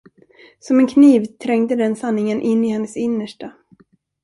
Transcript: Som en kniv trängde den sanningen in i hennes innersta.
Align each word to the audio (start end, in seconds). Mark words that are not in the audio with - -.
Som 0.59 0.79
en 0.79 0.87
kniv 0.87 1.25
trängde 1.25 1.75
den 1.75 1.95
sanningen 1.95 2.41
in 2.41 2.65
i 2.65 2.69
hennes 2.69 2.97
innersta. 2.97 3.51